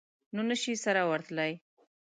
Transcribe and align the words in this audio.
نو 0.35 0.41
نه 0.49 0.55
شي 0.61 0.73
سره 0.85 1.01
ورتلای. 1.09 1.51